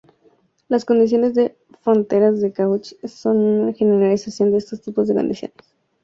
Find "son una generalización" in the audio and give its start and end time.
3.05-4.49